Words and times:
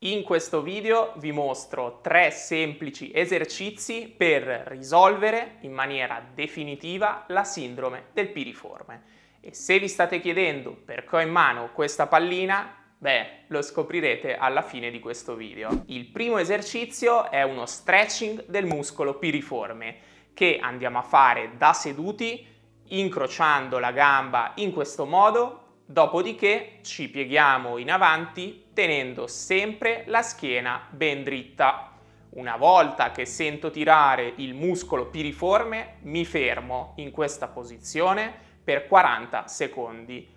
In 0.00 0.24
questo 0.24 0.60
video 0.60 1.14
vi 1.16 1.32
mostro 1.32 2.00
tre 2.02 2.30
semplici 2.30 3.10
esercizi 3.14 4.12
per 4.14 4.42
risolvere 4.66 5.56
in 5.60 5.72
maniera 5.72 6.22
definitiva 6.34 7.24
la 7.28 7.44
sindrome 7.44 8.08
del 8.12 8.28
piriforme. 8.28 9.38
E 9.40 9.54
se 9.54 9.78
vi 9.78 9.88
state 9.88 10.20
chiedendo 10.20 10.72
perché 10.72 11.16
ho 11.16 11.20
in 11.20 11.30
mano 11.30 11.70
questa 11.72 12.06
pallina, 12.08 12.76
beh, 12.98 13.44
lo 13.46 13.62
scoprirete 13.62 14.36
alla 14.36 14.60
fine 14.60 14.90
di 14.90 15.00
questo 15.00 15.34
video. 15.34 15.84
Il 15.86 16.08
primo 16.08 16.36
esercizio 16.36 17.30
è 17.30 17.42
uno 17.42 17.64
stretching 17.64 18.44
del 18.48 18.66
muscolo 18.66 19.14
piriforme 19.14 19.96
che 20.34 20.58
andiamo 20.60 20.98
a 20.98 21.02
fare 21.02 21.52
da 21.56 21.72
seduti 21.72 22.46
incrociando 22.88 23.78
la 23.78 23.92
gamba 23.92 24.52
in 24.56 24.72
questo 24.72 25.06
modo 25.06 25.66
Dopodiché 25.88 26.80
ci 26.82 27.08
pieghiamo 27.08 27.78
in 27.78 27.92
avanti 27.92 28.64
tenendo 28.76 29.26
sempre 29.26 30.04
la 30.04 30.20
schiena 30.20 30.86
ben 30.90 31.24
dritta. 31.24 31.92
Una 32.32 32.58
volta 32.58 33.10
che 33.10 33.24
sento 33.24 33.70
tirare 33.70 34.34
il 34.36 34.52
muscolo 34.52 35.06
piriforme, 35.06 35.94
mi 36.02 36.26
fermo 36.26 36.92
in 36.96 37.10
questa 37.10 37.48
posizione 37.48 38.30
per 38.62 38.86
40 38.86 39.46
secondi. 39.46 40.28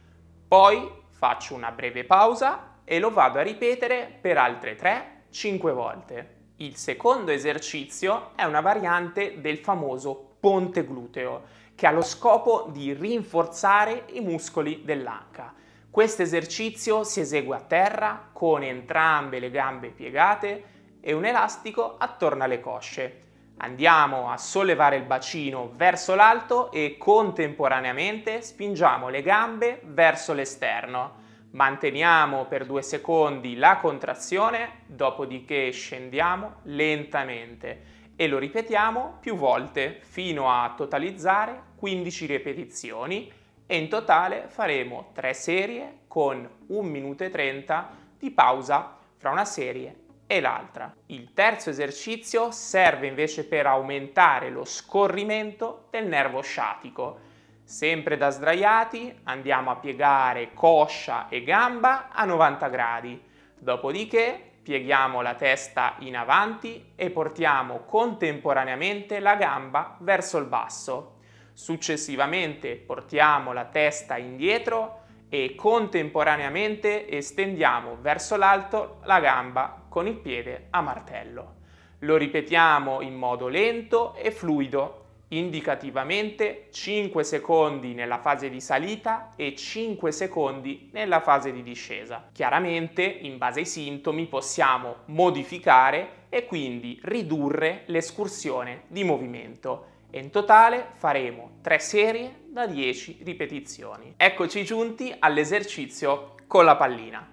Poi 0.48 0.90
faccio 1.10 1.54
una 1.54 1.72
breve 1.72 2.06
pausa 2.06 2.78
e 2.86 2.98
lo 3.00 3.12
vado 3.12 3.40
a 3.40 3.44
ripetere 3.44 4.10
per 4.22 4.38
altre 4.38 4.78
3-5 4.78 5.74
volte. 5.74 6.36
Il 6.60 6.78
secondo 6.78 7.32
esercizio 7.32 8.32
è 8.38 8.46
una 8.46 8.62
variante 8.62 9.42
del 9.42 9.58
famoso 9.58 10.36
ponte 10.40 10.86
gluteo 10.86 11.44
che 11.76 11.88
ha 11.88 11.92
lo 11.92 12.04
scopo 12.04 12.70
di 12.72 12.94
rinforzare 12.94 14.06
i 14.14 14.22
muscoli 14.22 14.84
dell'anca. 14.86 15.54
Questo 15.92 16.22
esercizio 16.22 17.04
si 17.04 17.20
esegue 17.20 17.56
a 17.56 17.62
terra 17.62 18.30
con 18.32 18.62
entrambe 18.62 19.40
le 19.40 19.50
gambe 19.50 19.90
piegate 19.90 20.64
e 21.02 21.14
un 21.14 21.26
elastico 21.26 21.96
attorno 21.98 22.44
alle 22.44 22.60
cosce. 22.60 23.22
Andiamo 23.58 24.30
a 24.30 24.38
sollevare 24.38 24.98
il 24.98 25.04
bacino 25.04 25.72
verso 25.74 26.14
l'alto 26.14 26.72
e 26.72 26.96
contemporaneamente 27.00 28.44
spingiamo 28.44 29.10
le 29.10 29.24
gambe 29.24 29.82
verso 29.86 30.34
l'esterno. 30.34 31.16
Manteniamo 31.52 32.46
per 32.46 32.68
due 32.68 32.84
secondi 32.84 33.56
la 33.56 33.78
contrazione, 33.78 34.84
dopodiché 34.86 35.72
scendiamo 35.72 36.58
lentamente 36.66 37.98
e 38.16 38.28
lo 38.28 38.38
ripetiamo 38.38 39.18
più 39.20 39.36
volte 39.36 40.00
fino 40.02 40.52
a 40.52 40.72
totalizzare 40.78 41.64
15 41.78 42.26
ripetizioni 42.28 43.39
e 43.72 43.78
in 43.78 43.88
totale 43.88 44.46
faremo 44.48 45.12
3 45.14 45.32
serie 45.36 45.98
con 46.08 46.50
1 46.70 46.82
minuto 46.90 47.24
e 47.24 47.30
30 47.30 47.90
di 48.18 48.32
pausa 48.32 48.98
fra 49.16 49.30
una 49.30 49.46
serie 49.46 49.96
e 50.26 50.42
l'altra. 50.42 50.92
Il 51.06 51.34
terzo 51.36 51.70
esercizio 51.70 52.50
serve 52.50 53.06
invece 53.06 53.46
per 53.46 53.68
aumentare 53.68 54.50
lo 54.50 54.66
scorrimento 54.66 55.86
del 55.92 56.08
nervo 56.08 56.42
sciatico. 56.42 57.20
Sempre 57.64 58.18
da 58.18 58.32
sdraiati 58.32 59.20
andiamo 59.26 59.70
a 59.70 59.76
piegare 59.76 60.52
coscia 60.56 61.30
e 61.30 61.44
gamba 61.44 62.10
a 62.10 62.26
90 62.26 62.68
gradi. 62.70 63.24
Dopodiché 63.56 64.54
pieghiamo 64.64 65.22
la 65.22 65.36
testa 65.36 65.94
in 66.00 66.18
avanti 66.18 66.94
e 66.96 67.12
portiamo 67.12 67.82
contemporaneamente 67.86 69.20
la 69.20 69.36
gamba 69.36 69.96
verso 70.00 70.40
il 70.40 70.46
basso. 70.46 71.18
Successivamente 71.60 72.78
portiamo 72.78 73.52
la 73.52 73.66
testa 73.66 74.16
indietro 74.16 75.02
e 75.28 75.56
contemporaneamente 75.56 77.10
estendiamo 77.10 77.98
verso 78.00 78.38
l'alto 78.38 79.02
la 79.04 79.20
gamba 79.20 79.84
con 79.90 80.08
il 80.08 80.16
piede 80.16 80.68
a 80.70 80.80
martello. 80.80 81.56
Lo 82.00 82.16
ripetiamo 82.16 83.02
in 83.02 83.14
modo 83.14 83.50
lento 83.50 84.16
e 84.16 84.32
fluido 84.32 85.08
indicativamente 85.28 86.70
5 86.72 87.26
secondi 87.26 87.94
nella 87.94 88.20
fase 88.20 88.50
di 88.50 88.62
salita 88.62 89.34
e 89.36 89.54
5 89.54 90.14
secondi 90.14 90.90
nella 90.94 91.20
fase 91.20 91.52
di 91.52 91.62
discesa. 91.62 92.30
Chiaramente, 92.32 93.04
in 93.04 93.38
base 93.38 93.60
ai 93.60 93.66
sintomi, 93.66 94.28
possiamo 94.28 95.00
modificare 95.08 96.28
e 96.30 96.46
quindi 96.46 96.98
ridurre 97.04 97.84
l'escursione 97.88 98.84
di 98.88 99.04
movimento. 99.04 99.98
E 100.12 100.20
in 100.20 100.32
totale 100.32 100.94
faremo 100.96 101.58
3 101.62 101.78
serie 101.78 102.42
da 102.48 102.66
10 102.66 103.20
ripetizioni. 103.24 104.16
Eccoci 104.18 104.64
giunti 104.64 105.16
all'esercizio 105.20 106.34
con 106.48 106.66
la 106.66 106.76
pallina. 106.76 107.28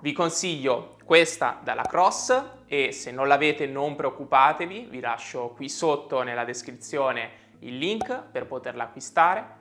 Vi 0.00 0.12
consiglio 0.14 0.96
questa 1.04 1.60
dalla 1.62 1.82
Cross 1.82 2.44
e 2.66 2.90
se 2.90 3.10
non 3.10 3.28
l'avete 3.28 3.66
non 3.66 3.94
preoccupatevi, 3.96 4.86
vi 4.88 5.00
lascio 5.00 5.50
qui 5.50 5.68
sotto 5.68 6.22
nella 6.22 6.44
descrizione 6.44 7.40
il 7.58 7.76
link 7.76 8.22
per 8.32 8.46
poterla 8.46 8.84
acquistare. 8.84 9.60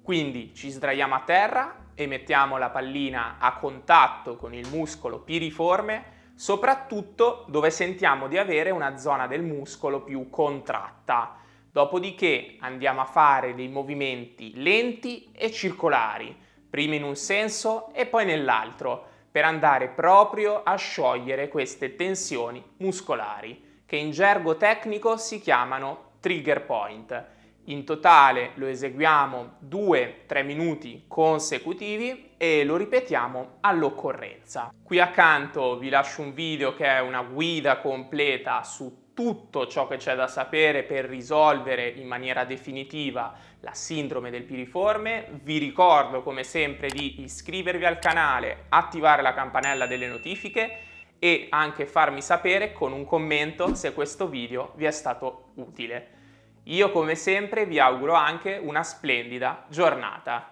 Quindi 0.00 0.54
ci 0.54 0.70
sdraiamo 0.70 1.16
a 1.16 1.22
terra 1.26 1.86
e 1.92 2.06
mettiamo 2.06 2.56
la 2.56 2.70
pallina 2.70 3.38
a 3.40 3.56
contatto 3.56 4.36
con 4.36 4.54
il 4.54 4.68
muscolo 4.68 5.18
piriforme, 5.18 6.30
soprattutto 6.36 7.46
dove 7.48 7.70
sentiamo 7.70 8.28
di 8.28 8.38
avere 8.38 8.70
una 8.70 8.96
zona 8.96 9.26
del 9.26 9.42
muscolo 9.42 10.02
più 10.02 10.30
contratta. 10.30 11.40
Dopodiché 11.72 12.56
andiamo 12.60 13.00
a 13.00 13.06
fare 13.06 13.54
dei 13.54 13.68
movimenti 13.68 14.52
lenti 14.56 15.30
e 15.32 15.50
circolari, 15.50 16.36
prima 16.68 16.96
in 16.96 17.02
un 17.02 17.16
senso 17.16 17.94
e 17.94 18.04
poi 18.04 18.26
nell'altro, 18.26 19.06
per 19.30 19.46
andare 19.46 19.88
proprio 19.88 20.62
a 20.62 20.76
sciogliere 20.76 21.48
queste 21.48 21.96
tensioni 21.96 22.62
muscolari, 22.76 23.80
che 23.86 23.96
in 23.96 24.10
gergo 24.10 24.58
tecnico 24.58 25.16
si 25.16 25.40
chiamano 25.40 26.10
trigger 26.20 26.66
point 26.66 27.40
in 27.66 27.84
totale 27.84 28.50
lo 28.54 28.66
eseguiamo 28.66 29.58
2-3 29.68 30.44
minuti 30.44 31.04
consecutivi 31.06 32.32
e 32.36 32.64
lo 32.64 32.76
ripetiamo 32.76 33.58
all'occorrenza. 33.60 34.74
Qui 34.82 34.98
accanto 34.98 35.78
vi 35.78 35.88
lascio 35.88 36.22
un 36.22 36.34
video 36.34 36.74
che 36.74 36.86
è 36.86 37.00
una 37.00 37.22
guida 37.22 37.78
completa 37.78 38.64
su 38.64 39.01
tutto 39.14 39.66
ciò 39.66 39.86
che 39.86 39.96
c'è 39.96 40.14
da 40.14 40.26
sapere 40.26 40.82
per 40.82 41.04
risolvere 41.04 41.88
in 41.88 42.06
maniera 42.06 42.44
definitiva 42.44 43.34
la 43.60 43.72
sindrome 43.74 44.30
del 44.30 44.44
piriforme. 44.44 45.40
Vi 45.42 45.58
ricordo 45.58 46.22
come 46.22 46.44
sempre 46.44 46.88
di 46.88 47.22
iscrivervi 47.22 47.84
al 47.84 47.98
canale, 47.98 48.64
attivare 48.68 49.22
la 49.22 49.34
campanella 49.34 49.86
delle 49.86 50.06
notifiche 50.06 50.78
e 51.18 51.46
anche 51.50 51.86
farmi 51.86 52.20
sapere 52.20 52.72
con 52.72 52.92
un 52.92 53.04
commento 53.04 53.74
se 53.74 53.92
questo 53.92 54.28
video 54.28 54.72
vi 54.76 54.86
è 54.86 54.90
stato 54.90 55.52
utile. 55.54 56.20
Io 56.64 56.90
come 56.90 57.14
sempre 57.14 57.66
vi 57.66 57.78
auguro 57.78 58.14
anche 58.14 58.58
una 58.60 58.82
splendida 58.82 59.64
giornata. 59.68 60.51